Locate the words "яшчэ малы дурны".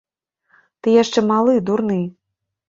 1.03-1.99